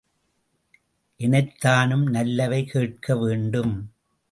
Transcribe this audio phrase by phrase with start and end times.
[1.19, 3.75] எனைத்தானும் நல்லவை கேட்க, வேண்டும்.